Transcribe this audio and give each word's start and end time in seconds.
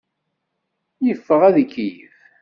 Yeffeɣ 1.05 1.41
ad 1.47 1.55
ikeyyef. 1.63 2.17